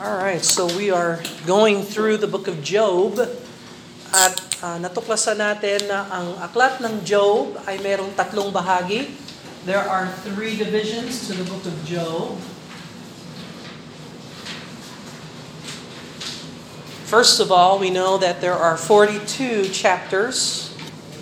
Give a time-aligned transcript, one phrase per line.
[0.00, 4.32] All right, so we are going through the book of Job at
[4.64, 9.12] uh, natuklasan natin na ang aklat ng Job ay merong tatlong bahagi.
[9.68, 12.40] There are three divisions to the book of Job.
[17.04, 20.72] First of all, we know that there are 42 chapters.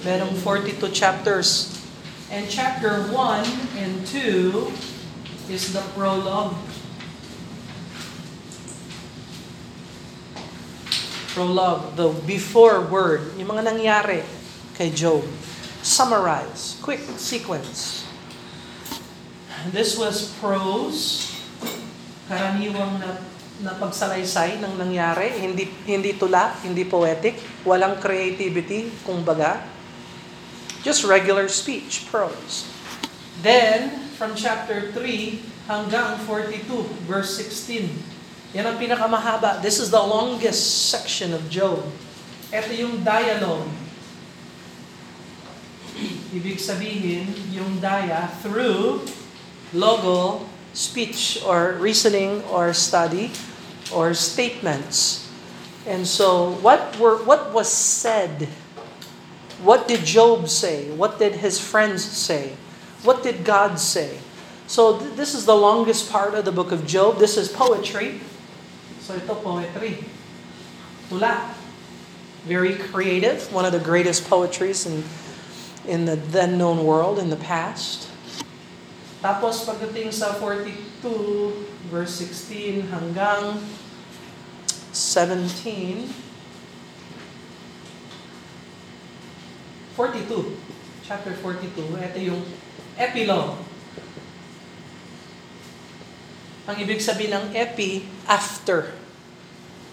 [0.06, 1.74] Merong 42 chapters.
[2.30, 6.54] And chapter 1 and 2 is the prologue
[11.38, 14.26] prologue, the before word, yung mga nangyari
[14.74, 15.22] kay Job.
[15.86, 18.02] Summarize, quick sequence.
[19.70, 21.30] This was prose,
[22.26, 23.22] karaniwang na,
[23.62, 29.62] na pagsalaysay ng nangyari, hindi hindi tula, hindi poetic, walang creativity, kumbaga.
[30.82, 32.66] Just regular speech, prose.
[33.46, 38.17] Then, from chapter 3 hanggang 42, verse 16,
[38.56, 39.60] yan ang pinakamahaba.
[39.60, 41.84] This is the longest section of Job.
[42.48, 43.68] Ito yung dialogue.
[46.36, 49.04] Ibig sabihin, yung daya through
[49.76, 53.28] logo, speech, or reasoning, or study,
[53.92, 55.28] or statements.
[55.84, 58.48] And so, what were what was said?
[59.60, 60.88] What did Job say?
[60.94, 62.56] What did his friends say?
[63.02, 64.22] What did God say?
[64.68, 67.18] So th- this is the longest part of the book of Job.
[67.18, 68.20] This is poetry.
[69.08, 70.04] So ito poetry.
[71.08, 71.56] Tula.
[72.44, 75.00] Very creative, one of the greatest poetries in
[75.88, 78.12] in the then known world in the past.
[79.24, 81.08] Tapos pagdating sa 42
[81.88, 83.56] verse 16 hanggang
[84.92, 86.12] 17
[89.96, 90.52] 42
[91.00, 92.44] chapter 42 ito yung
[93.00, 93.67] epilogue
[96.68, 98.92] ang ibig sabihin ng epi, after.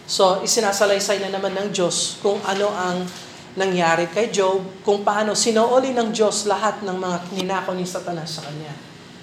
[0.04, 3.08] So, isinasalaysay na naman ng Diyos kung ano ang
[3.56, 8.44] nangyari kay Job, kung paano sinuoli ng Diyos lahat ng mga ninakaw ni Satanas sa
[8.44, 8.75] kanya.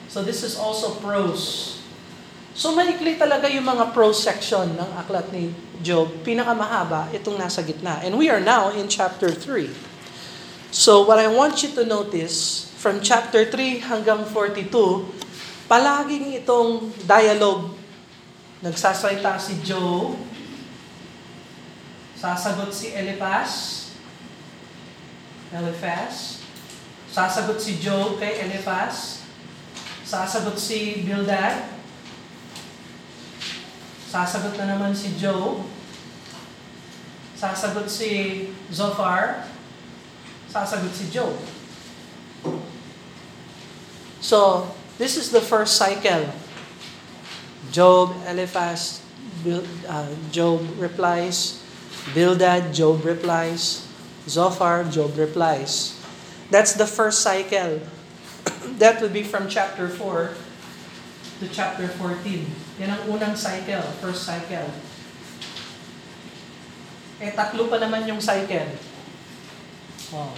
[0.08, 1.76] So, this is also prose.
[2.56, 5.52] So, maikli talaga yung mga prose section ng aklat ni
[5.84, 6.08] Job.
[6.24, 8.00] Pinakamahaba, itong nasa gitna.
[8.00, 9.68] And we are now in chapter 3.
[10.72, 15.21] So, what I want you to notice, from chapter 3 hanggang 42,
[15.72, 17.72] Palaging itong dialogue,
[18.60, 20.20] nagsasalita si Job,
[22.12, 23.88] sasagot si Eliphaz,
[25.48, 26.44] Eliphaz,
[27.08, 29.24] sasagot si Job kay Eliphaz,
[30.04, 31.64] sasagot si Bildad,
[34.12, 35.64] sasagot na naman si Job,
[37.32, 39.48] sasagot si Zophar,
[40.52, 41.32] sasagot si Job.
[44.20, 44.68] So,
[45.02, 46.30] This is the first cycle.
[47.74, 49.02] Job, Eliphaz,
[49.42, 51.58] uh, Job replies.
[52.14, 53.82] Bildad, Job replies.
[54.30, 55.98] Zophar, Job replies.
[56.54, 57.82] That's the first cycle.
[58.78, 60.38] that would be from chapter 4
[61.42, 62.46] to chapter 14.
[62.78, 64.70] Yan ang unang cycle, first cycle.
[67.18, 68.70] Eh, tatlo pa naman yung cycle.
[70.14, 70.30] Oh.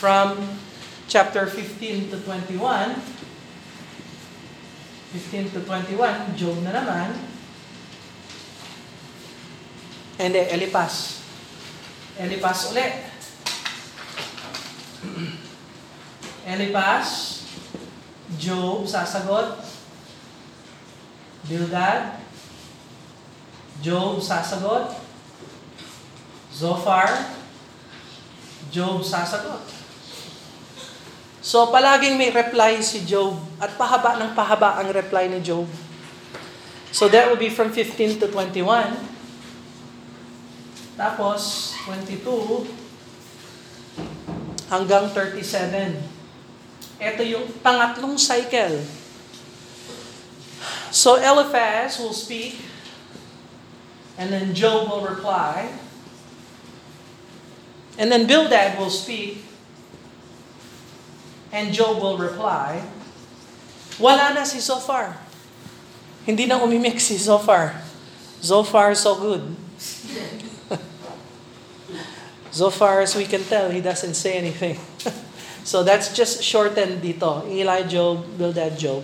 [0.00, 0.40] From
[1.04, 3.20] chapter 15 to 21,
[5.10, 7.10] 15 to 21, Job na naman.
[10.22, 11.24] And then, Elipas.
[12.14, 12.94] Elipas ulit.
[16.46, 17.08] Elipas,
[18.38, 19.58] Job, sasagot.
[21.48, 22.22] Bildad,
[23.82, 24.94] Job, sasagot.
[26.54, 27.34] Zophar,
[28.70, 29.79] Job, sasagot.
[31.40, 35.64] So palaging may reply si Job at pahaba ng pahaba ang reply ni Job.
[36.92, 38.60] So that will be from 15 to 21.
[41.00, 42.68] Tapos 22
[44.68, 45.96] hanggang 37.
[47.00, 48.84] Ito yung pangatlong cycle.
[50.92, 52.60] So Eliphaz will speak
[54.20, 55.72] and then Job will reply.
[57.96, 59.49] And then Bildad will speak
[61.50, 62.82] And Job will reply,
[63.98, 65.18] wala na si Zophar.
[66.22, 67.74] Hindi na umimik si Zophar.
[68.38, 69.42] Zophar so good.
[72.54, 74.78] Zophar, as we can tell, he doesn't say anything.
[75.64, 77.46] so that's just shortened dito.
[77.50, 79.02] Eli, Job, Bildad, Job.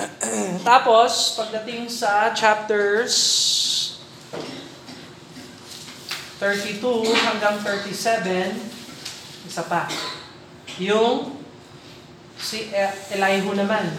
[0.64, 3.12] Tapos, pagdating sa chapters
[6.40, 6.80] 32
[7.20, 8.56] hanggang 37,
[9.44, 9.84] isa pa.
[10.80, 11.36] Yung
[12.40, 12.72] si
[13.12, 13.92] Elihu naman.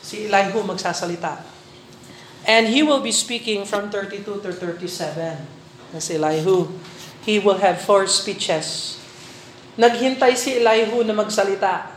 [0.00, 1.44] Si Elihu magsasalita.
[2.48, 5.36] And he will be speaking from 32 to 37.
[5.92, 6.72] That's Elihu.
[7.28, 8.96] He will have four speeches.
[9.76, 11.92] Naghintay si Elihu na magsalita.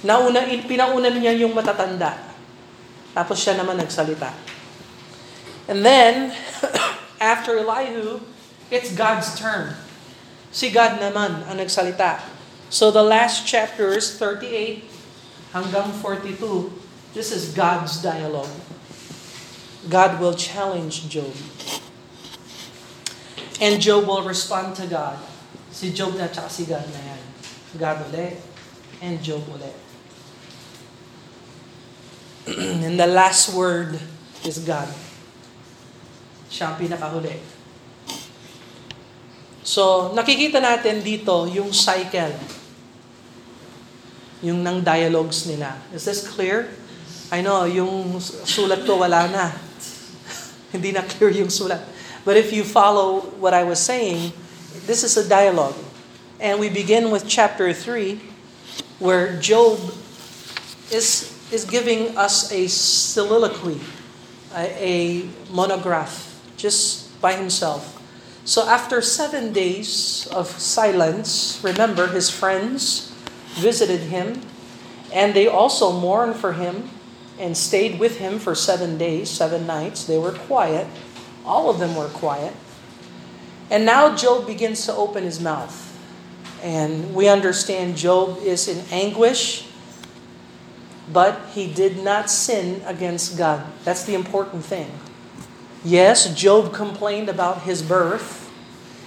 [0.00, 2.16] Nauna, pinauna niya yung matatanda.
[3.12, 4.32] Tapos siya naman nagsalita.
[5.68, 6.32] And then,
[7.20, 8.24] after Elihu,
[8.72, 9.76] it's God's turn.
[10.50, 12.18] Si God naman ang nagsalita.
[12.70, 14.82] So the last chapters, 38
[15.54, 16.70] hanggang 42,
[17.14, 18.50] this is God's dialogue.
[19.86, 21.32] God will challenge Job.
[23.62, 25.18] And Job will respond to God.
[25.70, 27.22] Si Job na tsaka si God na yan.
[27.78, 28.38] God ulit.
[29.02, 29.74] And Job ulit.
[32.86, 33.98] and the last word
[34.42, 34.88] is God.
[36.50, 37.59] Siya ang pinakahuli.
[39.60, 42.32] So, nakikita natin dito yung cycle.
[44.40, 45.76] Yung ng dialogues nila.
[45.92, 46.72] Is this clear?
[47.28, 49.52] I know, yung sulat ko wala na.
[50.72, 51.84] Hindi na clear yung sulat.
[52.24, 54.32] But if you follow what I was saying,
[54.88, 55.76] this is a dialogue.
[56.40, 58.16] And we begin with chapter 3,
[58.98, 59.76] where Job
[60.88, 63.80] is is giving us a soliloquy,
[64.54, 64.94] a, a
[65.50, 67.99] monograph, just by himself.
[68.44, 73.12] So after seven days of silence, remember his friends
[73.54, 74.42] visited him,
[75.12, 76.90] and they also mourned for him
[77.38, 80.04] and stayed with him for seven days, seven nights.
[80.04, 80.86] They were quiet.
[81.44, 82.54] All of them were quiet.
[83.70, 85.86] And now Job begins to open his mouth.
[86.62, 89.70] And we understand Job is in anguish
[91.12, 93.66] but he did not sin against God.
[93.84, 94.90] That's the important thing.
[95.84, 98.50] Yes, Job complained about his birth.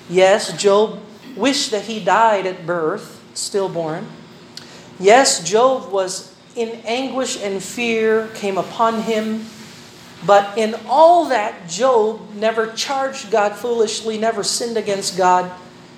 [0.09, 0.99] Yes, Job
[1.35, 4.07] wished that he died at birth, stillborn.
[4.99, 9.45] Yes, Job was in anguish and fear came upon him.
[10.25, 15.51] But in all that, Job never charged God foolishly, never sinned against God.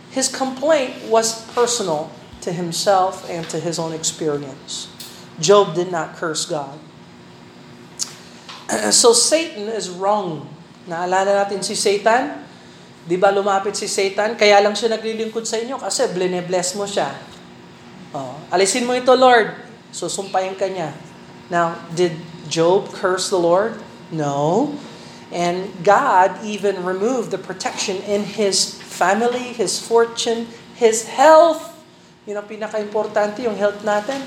[0.10, 2.10] His complaint was personal
[2.42, 4.88] to himself and to his own experience.
[5.40, 6.80] Job did not curse God.
[8.92, 10.55] So Satan is wrong.
[10.86, 12.46] Naalala natin si Satan?
[13.06, 14.34] Di ba lumapit si Satan?
[14.34, 16.10] Kaya lang siya naglilingkod sa inyo kasi
[16.46, 17.14] bless mo siya.
[18.16, 19.54] Oh, alisin mo ito, Lord.
[19.94, 20.96] Susumpayin ka niya.
[21.52, 22.18] Now, did
[22.50, 23.78] Job curse the Lord?
[24.10, 24.74] No.
[25.34, 30.48] And God even removed the protection in his family, his fortune,
[30.78, 31.76] his health.
[32.26, 34.24] Yun ang pinaka-importante, yung health natin.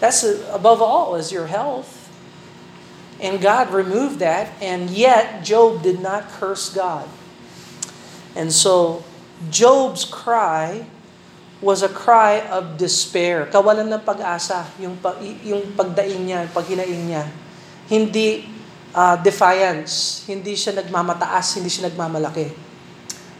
[0.00, 1.99] That's above all is your health.
[3.20, 7.04] And God removed that, and yet Job did not curse God.
[8.32, 9.04] And so
[9.52, 10.88] Job's cry
[11.60, 13.44] was a cry of despair.
[13.52, 14.96] Kawalan ng pag-asa, yung,
[15.44, 17.28] yung pagdaing niya, paghinaing niya.
[17.92, 18.48] Hindi
[18.96, 22.48] uh, defiance, hindi siya nagmamataas, hindi siya nagmamalaki.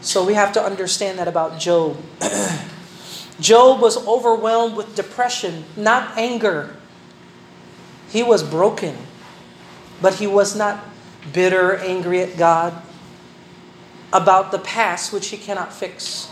[0.01, 1.97] So we have to understand that about Job.
[3.41, 6.77] Job was overwhelmed with depression, not anger.
[8.13, 8.93] He was broken,
[10.01, 10.83] but he was not
[11.31, 12.73] bitter, angry at God
[14.11, 16.27] about the past which he cannot fix.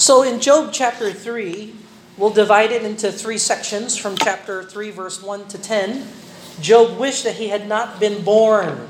[0.00, 5.22] So in Job chapter 3, we'll divide it into three sections from chapter 3, verse
[5.22, 6.02] 1 to 10.
[6.60, 8.88] Job wished that he had not been born.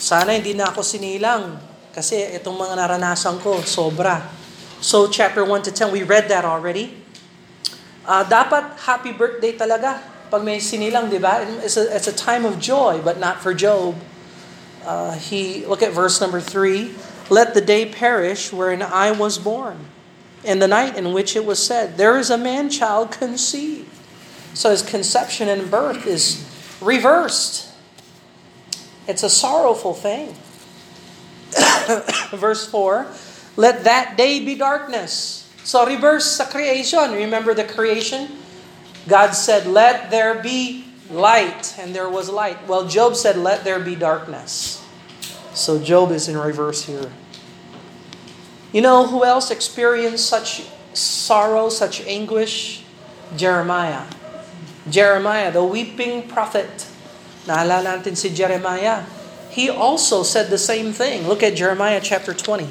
[0.00, 1.60] Sana hindi na ako sinilang
[1.92, 4.24] kasi itong mga naranasan ko, sobra.
[4.80, 6.96] So chapter 1 to 10, we read that already.
[8.02, 11.44] Uh, dapat happy birthday talaga pag may sinilang, di ba?
[11.60, 14.00] It's a, it's a time of joy, but not for Job.
[14.80, 16.96] Uh, he Look at verse number 3.
[17.28, 19.92] Let the day perish wherein I was born,
[20.44, 23.92] and the night in which it was said, There is a man-child conceived.
[24.54, 26.40] So his conception and birth is
[26.80, 27.68] reversed.
[29.06, 30.34] It's a sorrowful thing.
[32.32, 33.06] verse 4
[33.56, 35.48] let that day be darkness.
[35.64, 37.12] So reverse sa creation.
[37.12, 38.41] Remember the creation?
[39.08, 42.68] God said, let there be light, and there was light.
[42.68, 44.84] Well, Job said, let there be darkness.
[45.54, 47.10] So Job is in reverse here.
[48.72, 52.84] You know who else experienced such sorrow, such anguish?
[53.36, 54.06] Jeremiah.
[54.88, 56.86] Jeremiah, the weeping prophet.
[57.44, 59.04] Naalala natin si Jeremiah.
[59.50, 61.28] He also said the same thing.
[61.28, 62.68] Look at Jeremiah chapter 20.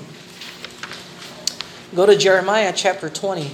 [1.94, 3.52] Go to Jeremiah chapter 20.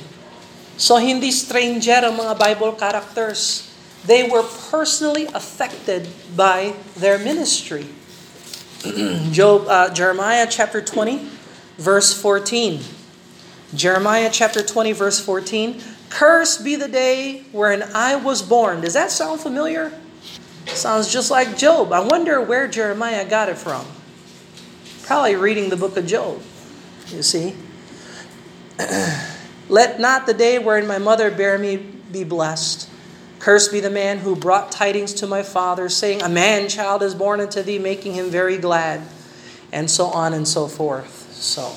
[0.78, 3.66] So hindi stranger ang mga Bible characters.
[4.06, 6.06] They were personally affected
[6.38, 7.90] by their ministry.
[9.34, 11.28] Job, uh, Jeremiah chapter 20,
[11.82, 12.80] verse 14.
[13.74, 15.82] Jeremiah chapter 20, verse 14.
[16.10, 18.82] Cursed be the day wherein I was born.
[18.82, 19.92] Does that sound familiar?
[20.68, 21.92] Sounds just like Job.
[21.92, 23.84] I wonder where Jeremiah got it from.
[25.04, 26.40] Probably reading the book of Job,
[27.10, 27.58] you see.
[29.70, 32.90] Let not the day wherein my mother bare me be blessed.
[33.40, 37.14] Cursed be the man who brought tidings to my father, saying, A man child is
[37.14, 39.02] born unto thee, making him very glad,
[39.72, 41.32] and so on and so forth.
[41.34, 41.76] So,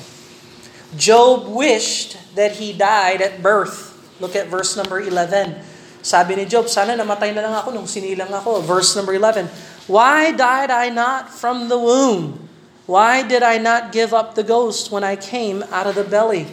[0.97, 3.93] Job wished that he died at birth.
[4.19, 5.61] Look at verse number 11.
[6.01, 8.65] Sabi ni Job, sana namatay na lang ako nung sinilang ako.
[8.65, 9.45] Verse number 11,
[9.85, 12.49] Why died I not from the womb?
[12.89, 16.49] Why did I not give up the ghost when I came out of the belly?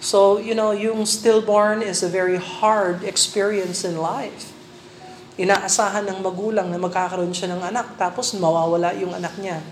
[0.00, 4.54] So, you know, yung stillborn is a very hard experience in life.
[5.38, 9.62] Inaasahan ng magulang na magkakaroon siya ng anak, tapos mawawala yung anak niya.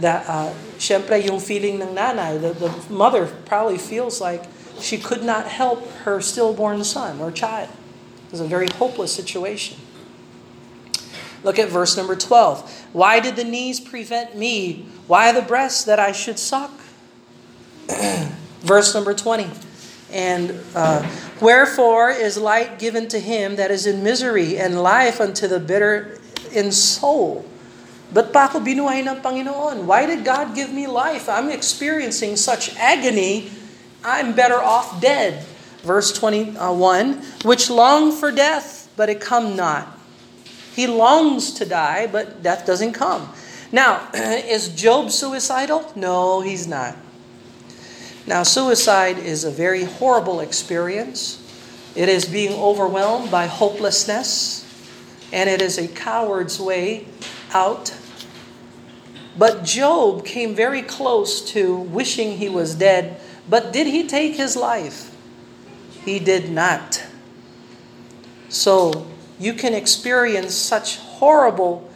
[0.00, 4.44] That, uh, syempre, yung feeling ng nanay, the, the mother probably feels like
[4.80, 7.68] she could not help her stillborn son or child.
[8.28, 9.80] It was a very hopeless situation.
[11.44, 12.92] Look at verse number 12.
[12.92, 14.86] Why did the knees prevent me?
[15.08, 16.72] Why the breasts that I should suck?
[18.62, 19.50] verse number 20.
[20.12, 21.08] And uh,
[21.40, 26.18] wherefore is light given to him that is in misery, and life unto the bitter
[26.52, 27.44] in soul?
[28.12, 29.88] But pa ako binuhay ng Panginoon?
[29.88, 31.28] Why did God give me life?
[31.28, 33.48] I'm experiencing such agony.
[34.04, 35.48] I'm better off dead
[35.82, 37.14] verse 21,
[37.44, 39.98] which long for death, but it come not.
[40.74, 43.28] He longs to die, but death doesn't come.
[43.70, 45.92] Now, is Job suicidal?
[45.94, 46.96] No, he's not.
[48.26, 51.38] Now, suicide is a very horrible experience.
[51.94, 54.64] It is being overwhelmed by hopelessness,
[55.32, 57.06] and it is a coward's way
[57.52, 57.94] out.
[59.36, 64.56] But Job came very close to wishing he was dead, but did he take his
[64.56, 65.14] life?
[66.04, 67.04] He did not.
[68.48, 69.06] So
[69.38, 71.90] you can experience such horrible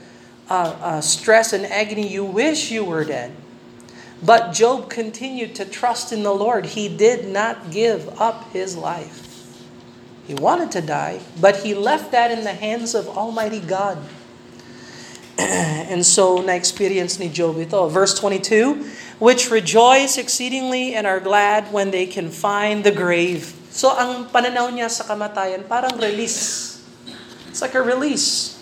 [0.48, 2.08] uh, uh, stress and agony.
[2.08, 3.32] You wish you were dead.
[4.22, 6.72] But Job continued to trust in the Lord.
[6.72, 9.26] He did not give up his life.
[10.26, 13.98] He wanted to die, but he left that in the hands of Almighty God.
[15.38, 17.86] and so na-experience ni Job ito.
[17.88, 18.88] Verse 22,
[19.20, 23.52] which rejoice exceedingly and are glad when they can find the grave.
[23.68, 26.80] So ang pananaw niya sa kamatayan parang release.
[27.52, 28.56] It's like a release.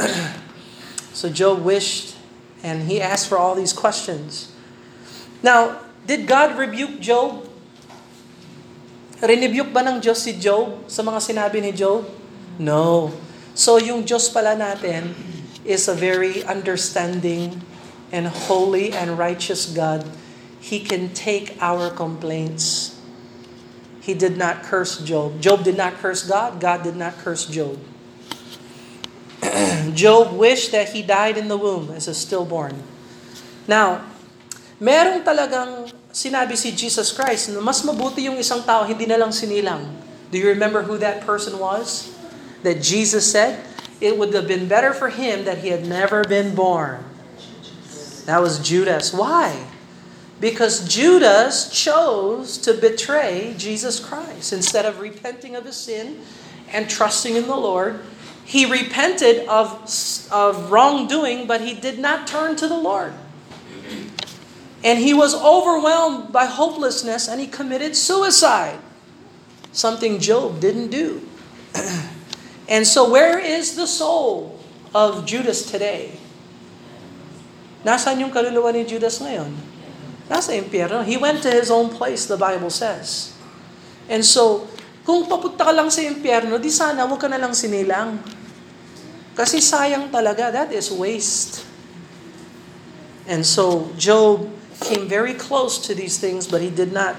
[1.12, 2.16] so Job wished
[2.64, 4.53] and he asked for all these questions.
[5.44, 7.44] Now, did God rebuke Job?
[9.20, 12.08] Rinibuke ba ng Diyos si Job sa mga sinabi ni Job?
[12.56, 13.12] No.
[13.52, 15.12] So yung Diyos pala natin
[15.68, 17.60] is a very understanding
[18.08, 20.08] and holy and righteous God.
[20.64, 22.94] He can take our complaints
[24.04, 25.40] he did not curse Job.
[25.40, 26.60] Job did not curse God.
[26.60, 27.80] God did not curse Job.
[29.96, 32.84] Job wished that he died in the womb as a stillborn.
[33.66, 34.04] Now,
[34.84, 39.32] merong talagang sinabi si Jesus Christ na mas mabuti yung isang tao hindi na lang
[39.32, 39.88] sinilang.
[40.28, 42.12] Do you remember who that person was?
[42.60, 43.64] That Jesus said,
[44.04, 47.00] it would have been better for him that he had never been born.
[48.28, 49.12] That was Judas.
[49.12, 49.56] Why?
[50.40, 54.52] Because Judas chose to betray Jesus Christ.
[54.52, 56.20] Instead of repenting of his sin
[56.68, 58.00] and trusting in the Lord,
[58.44, 59.88] he repented of,
[60.32, 63.14] of wrongdoing, but he did not turn to the Lord.
[64.84, 68.76] And he was overwhelmed by hopelessness and he committed suicide.
[69.72, 71.24] Something Job didn't do.
[72.68, 74.60] and so, where is the soul
[74.92, 76.20] of Judas today?
[77.80, 79.56] Nasaan yung kaluluwa ni Judas ngayon?
[80.28, 81.00] Nasa impyerno.
[81.00, 83.32] He went to his own place, the Bible says.
[84.04, 84.68] And so,
[85.04, 88.20] kung papunta ka lang sa impyerno, di sana huwag ka na lang sinilang.
[89.32, 90.52] Kasi sayang talaga.
[90.52, 91.64] That is waste.
[93.24, 94.48] And so, Job
[94.84, 97.16] came very close to these things, but he did not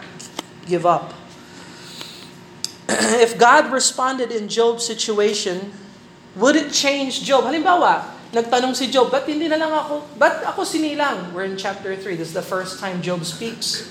[0.70, 1.18] give up.
[3.20, 5.74] if God responded in Job's situation,
[6.38, 7.50] would it change Job?
[7.50, 11.34] Halimbawa, nagtanong si Job, ba't hindi na lang ako, ba't ako sinilang?
[11.34, 12.16] We're in chapter 3.
[12.16, 13.90] This is the first time Job speaks.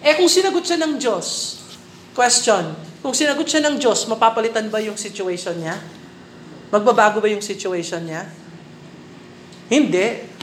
[0.00, 1.58] Eh kung sinagot siya ng Diyos,
[2.16, 2.72] question,
[3.04, 5.76] kung sinagot siya ng Diyos, mapapalitan ba yung situation niya?
[6.70, 8.26] Magbabago ba yung situation niya?
[9.66, 10.35] Hindi.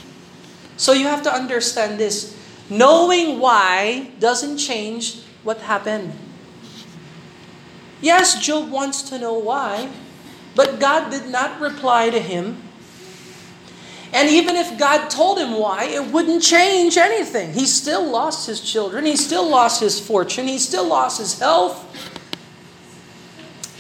[0.78, 2.38] So you have to understand this.
[2.70, 6.14] Knowing why doesn't change what happened.
[8.02, 9.90] Yes, Job wants to know why,
[10.56, 12.62] but God did not reply to him
[14.14, 17.52] and even if God told him why, it wouldn't change anything.
[17.52, 21.82] He still lost his children, he still lost his fortune, he still lost his health.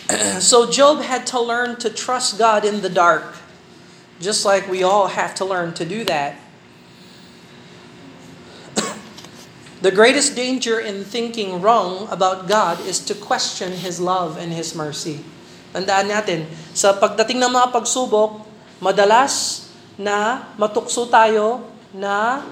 [0.42, 3.36] so Job had to learn to trust God in the dark.
[4.20, 6.36] Just like we all have to learn to do that.
[9.84, 14.72] The greatest danger in thinking wrong about God is to question His love and His
[14.72, 15.20] mercy.
[15.76, 18.48] Tandaan natin, sa pagdating ng mga pagsubok,
[18.80, 19.68] madalas
[20.00, 22.48] na matukso tayo na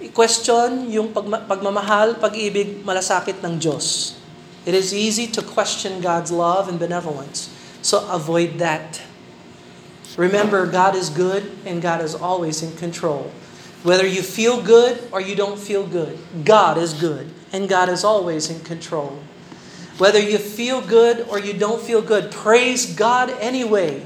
[0.00, 4.16] i-question yung pagma- pagmamahal, pag-ibig, malasakit ng Diyos.
[4.64, 7.52] It is easy to question God's love and benevolence.
[7.84, 9.04] So avoid that.
[10.16, 13.28] Remember, God is good and God is always in control.
[13.84, 18.02] Whether you feel good or you don't feel good, God is good and God is
[18.02, 19.18] always in control.
[19.98, 24.02] Whether you feel good or you don't feel good, praise God anyway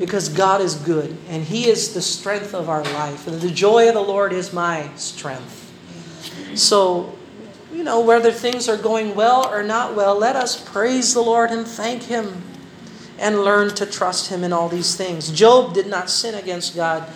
[0.00, 3.28] because God is good and He is the strength of our life.
[3.28, 5.72] And the joy of the Lord is my strength.
[6.56, 7.16] So,
[7.72, 11.50] you know, whether things are going well or not well, let us praise the Lord
[11.50, 12.42] and thank Him
[13.20, 15.30] and learn to trust Him in all these things.
[15.30, 17.08] Job did not sin against God.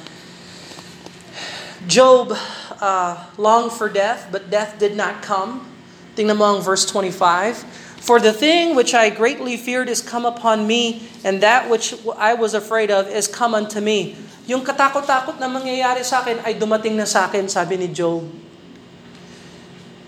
[1.88, 2.36] Job
[2.80, 5.64] uh, longed for death, but death did not come.
[6.12, 7.64] Tingnan mo ang verse 25.
[8.00, 12.34] For the thing which I greatly feared is come upon me, and that which I
[12.36, 14.16] was afraid of is come unto me.
[14.48, 18.24] Yung katakot-takot na mangyayari sa akin ay dumating na sa akin, sabi ni Job.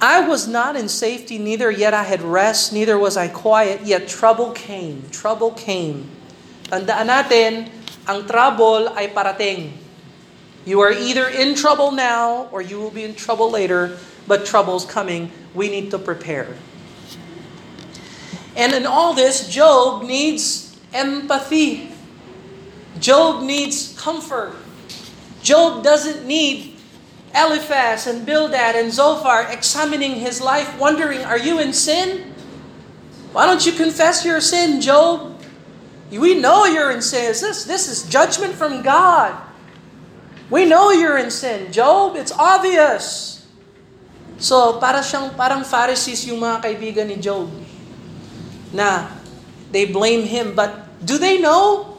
[0.02, 4.10] I was not in safety, neither yet I had rest, neither was I quiet, yet
[4.10, 5.06] trouble came.
[5.14, 6.10] Trouble came.
[6.66, 7.70] Tandaan natin,
[8.02, 9.81] ang trouble ay parating.
[10.64, 14.84] You are either in trouble now or you will be in trouble later, but trouble's
[14.84, 15.30] coming.
[15.54, 16.54] We need to prepare.
[18.56, 21.90] And in all this, Job needs empathy.
[23.00, 24.54] Job needs comfort.
[25.42, 26.76] Job doesn't need
[27.34, 32.34] Eliphaz and Bildad and Zophar examining his life, wondering, Are you in sin?
[33.32, 35.40] Why don't you confess your sin, Job?
[36.10, 37.28] We know you're in sin.
[37.28, 39.34] This, this is judgment from God.
[40.52, 42.12] We know you're in sin, Job.
[42.12, 43.40] It's obvious.
[44.36, 47.48] So, para siyang parang Pharisees yung mga kaibigan ni Job
[48.68, 49.08] na
[49.72, 51.96] they blame him, but do they know?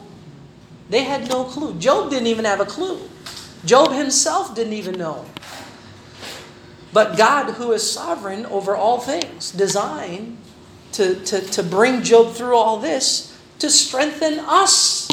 [0.86, 1.74] They had no clue.
[1.82, 3.02] Job didn't even have a clue.
[3.66, 5.26] Job himself didn't even know.
[6.94, 10.38] But God, who is sovereign over all things, designed
[10.94, 15.10] to, to, to bring Job through all this to strengthen us.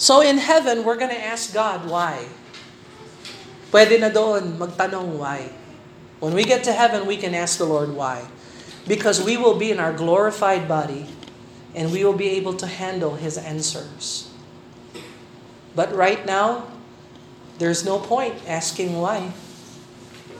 [0.00, 2.24] So in heaven, we're to ask God why.
[3.68, 5.52] Pwede na doon magtanong why.
[6.24, 8.24] When we get to heaven, we can ask the Lord why.
[8.88, 11.04] Because we will be in our glorified body
[11.76, 14.32] and we will be able to handle His answers.
[15.76, 16.72] But right now,
[17.60, 19.36] there's no point asking why.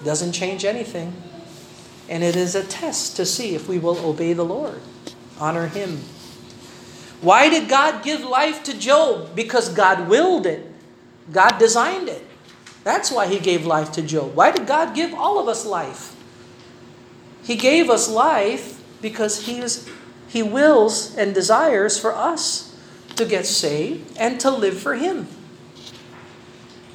[0.05, 1.13] Doesn't change anything.
[2.09, 4.81] And it is a test to see if we will obey the Lord,
[5.39, 6.01] honor Him.
[7.21, 9.37] Why did God give life to Job?
[9.37, 10.65] Because God willed it,
[11.31, 12.25] God designed it.
[12.83, 14.35] That's why He gave life to Job.
[14.35, 16.17] Why did God give all of us life?
[17.45, 19.85] He gave us life because He is
[20.33, 22.73] He wills and desires for us
[23.17, 25.29] to get saved and to live for Him.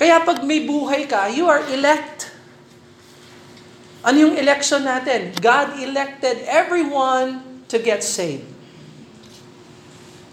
[0.02, 2.34] Kaya pag may buhay ka, you are elect.
[4.02, 5.38] Ano yung election natin?
[5.38, 8.55] God elected everyone to get saved.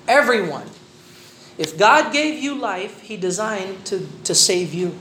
[0.07, 0.67] Everyone.
[1.59, 4.97] If God gave you life, He designed to, to save you.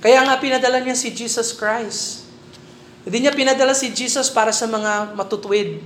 [0.00, 2.26] Kaya nga pinadala niya si Jesus Christ.
[3.06, 5.78] Hindi niya pinadala si Jesus para sa mga matutuwid.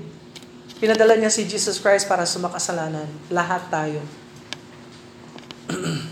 [0.81, 3.05] Pinadala niya si Jesus Christ para sa makasalanan.
[3.29, 4.01] Lahat tayo.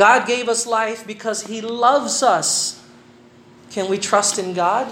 [0.00, 2.80] God gave us life because He loves us.
[3.68, 4.88] Can we trust in God?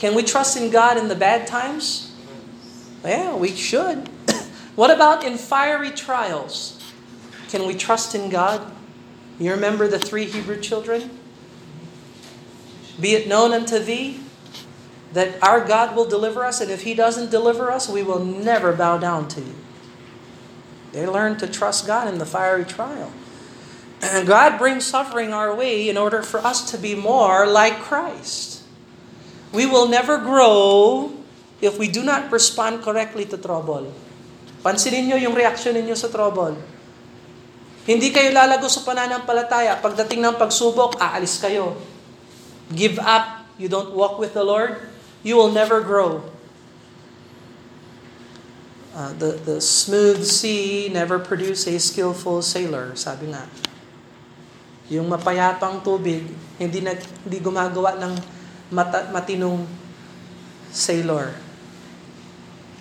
[0.00, 2.07] Can we trust in God in the bad times?
[3.04, 4.08] Yeah, we should.
[4.74, 6.74] what about in fiery trials?
[7.48, 8.72] Can we trust in God?
[9.38, 11.10] You remember the three Hebrew children?
[13.00, 14.20] Be it known unto thee
[15.12, 18.72] that our God will deliver us, and if He doesn't deliver us, we will never
[18.72, 19.54] bow down to you.
[20.92, 23.12] They learned to trust God in the fiery trial.
[24.02, 28.62] And God brings suffering our way in order for us to be more like Christ.
[29.52, 31.17] We will never grow
[31.58, 33.90] if we do not respond correctly to trouble.
[34.62, 36.58] Pansinin nyo yung reaction ninyo sa trouble.
[37.88, 39.80] Hindi kayo lalago sa pananampalataya.
[39.80, 41.78] Pagdating ng pagsubok, aalis kayo.
[42.68, 43.48] Give up.
[43.56, 44.76] You don't walk with the Lord.
[45.24, 46.20] You will never grow.
[48.92, 53.46] Uh, the, the smooth sea never produce a skillful sailor, sabi nga.
[54.92, 56.28] Yung mapayapang tubig,
[56.60, 56.92] hindi, na,
[57.24, 58.12] hindi gumagawa ng
[58.74, 59.64] mata, matinong
[60.68, 61.47] sailor.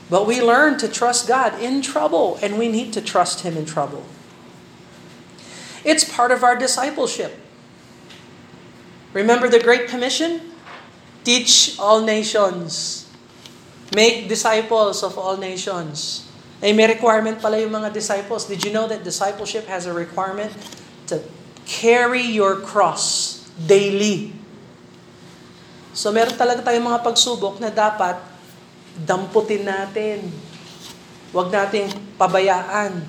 [0.09, 3.65] But we learn to trust God in trouble, and we need to trust Him in
[3.65, 4.05] trouble.
[5.83, 7.35] It's part of our discipleship.
[9.11, 10.51] Remember the Great Commission?
[11.23, 13.07] Teach all nations.
[13.95, 16.27] Make disciples of all nations.
[16.63, 18.47] Eh, may requirement pala yung mga disciples.
[18.47, 20.51] Did you know that discipleship has a requirement
[21.07, 21.21] to
[21.67, 24.33] carry your cross daily?
[25.93, 28.17] So meron talaga tayong mga pagsubok na dapat
[29.05, 30.31] damputin natin.
[31.33, 33.05] Huwag nating pabayaan.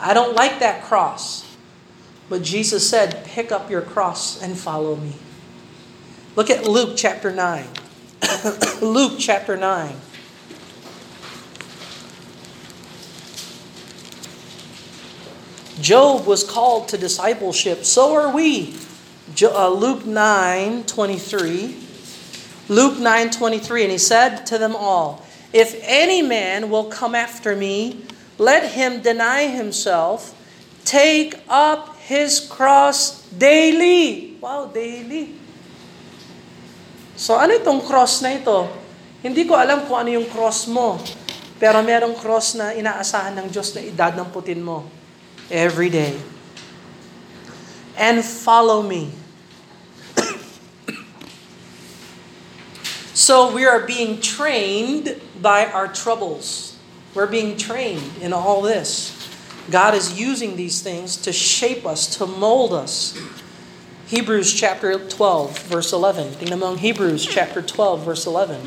[0.00, 1.44] I don't like that cross.
[2.28, 5.14] But Jesus said, pick up your cross and follow me.
[6.34, 7.66] Look at Luke chapter 9.
[8.80, 9.96] Luke chapter 9.
[15.80, 17.84] Job was called to discipleship.
[17.84, 18.76] So are we.
[19.42, 21.81] Uh, Luke 9 23.
[22.72, 23.84] Luke 9 23.
[23.84, 25.20] And he said to them all,
[25.52, 28.00] If any man will come after me,
[28.40, 30.32] let him deny himself,
[30.88, 34.40] take up his cross daily.
[34.40, 35.36] Wow, daily.
[37.12, 38.66] So ano itong cross na ito?
[39.20, 40.96] Hindi ko alam kung ano yung cross mo.
[41.62, 44.88] Pero merong cross na inaasahan ng Diyos na idadamputin mo
[45.46, 46.16] every day.
[47.94, 49.21] And follow me.
[53.22, 56.76] So we are being trained by our troubles.
[57.14, 59.14] We're being trained in all this.
[59.70, 63.16] God is using these things to shape us, to mold us.
[64.08, 66.34] Hebrews chapter 12, verse 11.
[66.42, 68.58] Tingnan mo ang Hebrews chapter 12, verse 11.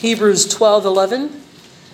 [0.00, 1.42] Hebrews 12, 11.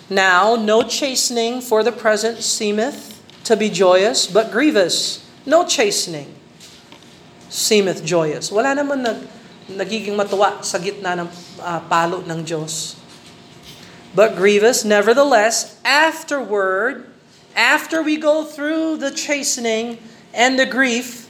[0.09, 5.27] Now, no chastening for the present seemeth to be joyous, but grievous.
[5.45, 6.39] No chastening
[7.53, 8.49] seemeth joyous.
[8.49, 9.21] Wala naman nag,
[9.69, 11.29] nagiging matuwa sa gitna ng
[11.61, 12.97] uh, palo ng Diyos.
[14.17, 17.05] But grievous, nevertheless, afterward,
[17.53, 20.01] after we go through the chastening
[20.33, 21.29] and the grief,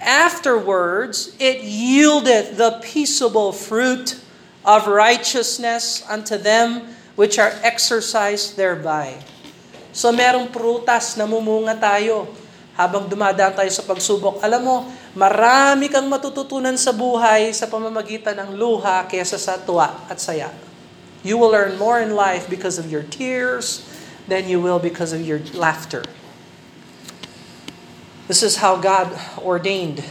[0.00, 4.20] afterwards it yieldeth the peaceable fruit
[4.64, 9.16] of righteousness unto them which are exercised thereby.
[9.94, 12.26] So merong prutas na mumunga tayo
[12.74, 14.42] habang dumadaan tayo sa pagsubok.
[14.42, 14.76] Alam mo,
[15.14, 20.50] marami kang matututunan sa buhay sa pamamagitan ng luha kaysa sa tuwa at saya.
[21.22, 23.86] You will learn more in life because of your tears
[24.26, 26.04] than you will because of your laughter.
[28.26, 30.02] This is how God ordained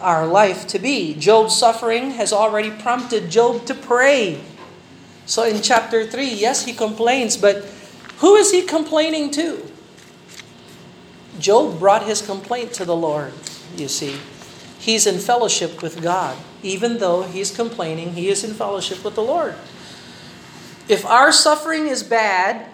[0.00, 1.14] our life to be.
[1.14, 4.40] Job's suffering has already prompted Job to pray.
[5.26, 7.66] So in chapter 3, yes, he complains, but
[8.18, 9.75] who is he complaining to?
[11.38, 13.32] Job brought his complaint to the Lord,
[13.76, 14.16] you see.
[14.78, 16.36] He's in fellowship with God.
[16.62, 19.54] Even though he's complaining, he is in fellowship with the Lord.
[20.88, 22.66] If our suffering is bad,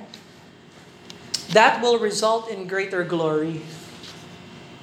[1.53, 3.62] that will result in greater glory.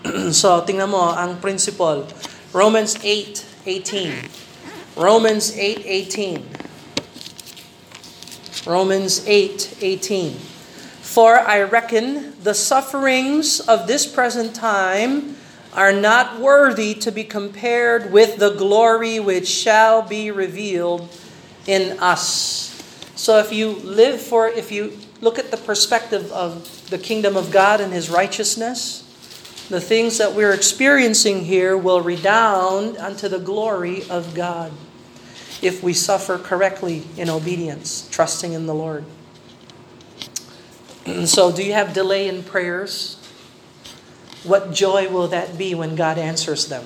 [0.32, 2.08] so, tingnan mo ang principle.
[2.54, 4.30] Romans 8:18.
[4.98, 6.60] Romans 8:18.
[8.65, 10.59] Romans 8 18.
[11.10, 15.38] For I reckon the sufferings of this present time
[15.74, 21.10] are not worthy to be compared with the glory which shall be revealed
[21.65, 22.80] in us.
[23.15, 27.50] So if you live for, if you look at the perspective of the kingdom of
[27.50, 29.02] God and his righteousness,
[29.67, 34.72] the things that we're experiencing here will redound unto the glory of God
[35.63, 39.06] if we suffer correctly in obedience, trusting in the Lord.
[41.10, 43.15] Mm, so, do you have delay in prayers?
[44.43, 46.86] What joy will that be when God answers them?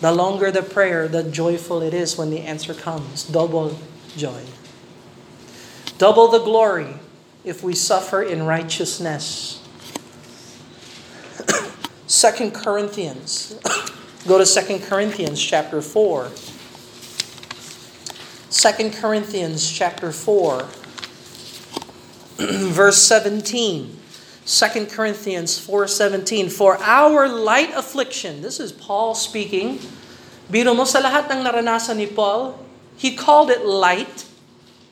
[0.00, 3.22] The longer the prayer, the joyful it is when the answer comes.
[3.22, 3.78] Double
[4.16, 4.42] joy.
[5.98, 6.96] Double the glory
[7.44, 9.62] if we suffer in righteousness.
[12.08, 13.56] Second Corinthians.
[14.26, 16.30] Go to Second Corinthians chapter 4.
[18.50, 20.66] 2 Corinthians chapter 4
[22.72, 24.00] verse 17.
[24.46, 29.80] 2 Corinthians 4:17 For our light affliction, this is Paul speaking.
[30.52, 32.60] Mo sa lahat ng naranasan ni Paul,
[33.00, 34.28] he called it light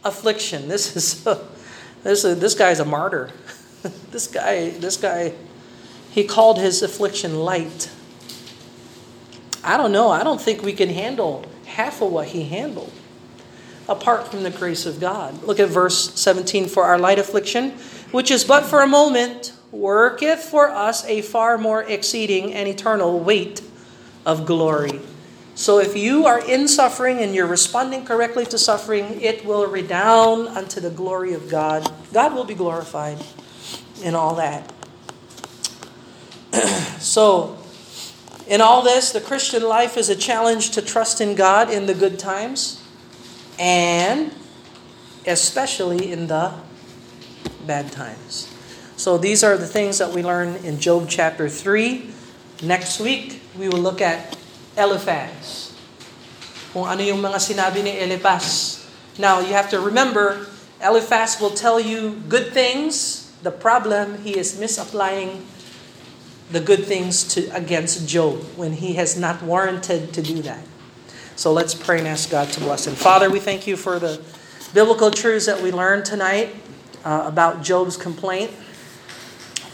[0.05, 0.69] affliction.
[0.69, 1.21] This is
[2.03, 3.29] this is, this guy is a martyr.
[4.11, 5.37] this guy this guy
[6.09, 7.93] he called his affliction light.
[9.63, 10.09] I don't know.
[10.09, 12.93] I don't think we can handle half of what he handled
[13.89, 15.43] apart from the grace of God.
[15.43, 17.71] Look at verse 17 For our light affliction,
[18.11, 23.19] which is but for a moment, worketh for us a far more exceeding and eternal
[23.19, 23.63] weight
[24.25, 25.01] of glory.
[25.55, 30.49] So if you are in suffering and you're responding correctly to suffering, it will redound
[30.49, 31.91] unto the glory of God.
[32.13, 33.19] God will be glorified
[34.03, 34.73] in all that.
[37.01, 37.59] so,
[38.47, 41.95] in all this, the Christian life is a challenge to trust in God in the
[41.95, 42.82] good times
[43.59, 44.33] and
[45.27, 46.53] especially in the
[47.67, 48.49] bad times.
[48.97, 52.11] So, these are the things that we learn in Job chapter 3.
[52.63, 54.37] Next week, we will look at
[54.77, 55.75] Eliphaz.
[56.73, 58.81] Kung ano yung mga sinabi ni Eliphaz.
[59.19, 60.47] Now, you have to remember,
[60.81, 63.29] Eliphaz will tell you good things.
[63.43, 65.45] The problem, he is misapplying
[66.53, 70.63] the good things to against Job when he has not warranted to do that.
[71.43, 72.95] So let's pray and ask God to bless him.
[72.95, 74.23] Father, we thank you for the
[74.73, 76.55] biblical truths that we learned tonight
[77.05, 78.53] uh, about Job's complaint.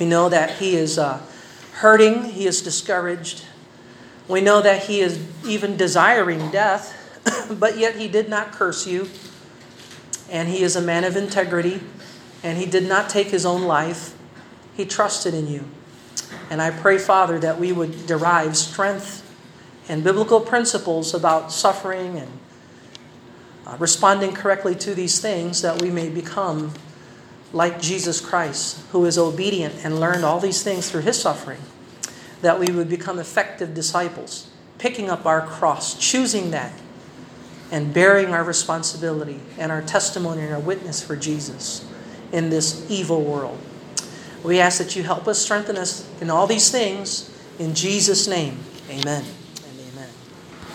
[0.00, 1.20] We know that he is uh,
[1.74, 3.44] hurting, he is discouraged,
[4.28, 6.96] we know that he is even desiring death,
[7.60, 9.10] but yet he did not curse you.
[10.30, 11.82] And he is a man of integrity,
[12.42, 14.16] and he did not take his own life.
[14.74, 15.66] He trusted in you.
[16.48, 19.27] And I pray, Father, that we would derive strength
[19.88, 22.30] and biblical principles about suffering and
[23.66, 26.72] uh, responding correctly to these things that we may become
[27.52, 31.60] like Jesus Christ, who is obedient and learned all these things through his suffering
[32.42, 36.72] that we would become effective disciples, picking up our cross, choosing that,
[37.70, 41.86] and bearing our responsibility and our testimony and our witness for Jesus
[42.32, 43.58] in this evil world.
[44.44, 47.30] We ask that you help us, strengthen us in all these things.
[47.58, 49.24] In Jesus' name, amen.